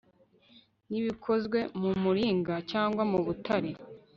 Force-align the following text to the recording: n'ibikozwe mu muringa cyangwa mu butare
n'ibikozwe 0.89 1.59
mu 1.81 1.91
muringa 2.03 2.55
cyangwa 2.71 3.03
mu 3.11 3.19
butare 3.25 3.71